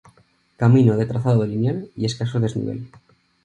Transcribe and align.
Camino 0.61 0.97
de 0.97 1.05
trazado 1.05 1.45
lineal 1.45 1.91
y 1.95 2.05
escaso 2.05 2.39
desnivel. 2.39 2.89